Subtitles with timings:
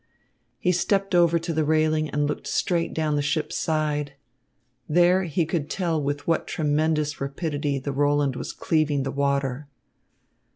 [0.57, 4.13] He stepped over to the railing and looked straight down the ship's side.
[4.89, 9.67] There he could tell with what tremendous rapidity the Roland was cleaving the water.